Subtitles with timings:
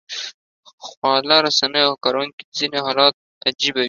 [0.85, 3.15] خواله رسنیو کاروونکو ځینې حالات
[3.47, 3.79] عجيبه وي